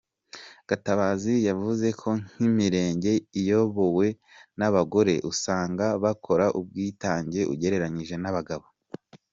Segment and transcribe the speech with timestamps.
[0.69, 4.07] Gatabazi yavuze ko nk’Imirenge iyobowe
[4.59, 8.65] n’abagore usanga bakorana ubwitange ugereranyije n’abagabo.